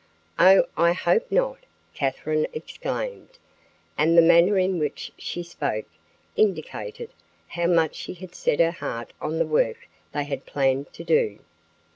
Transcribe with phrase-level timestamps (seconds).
[0.39, 1.59] "Oh, I hope not!"
[1.93, 3.37] Katherine exclaimed,
[3.99, 5.85] and the manner in which she spoke
[6.35, 7.11] indicated
[7.49, 11.37] how much she had set her heart on the work they had planned to do.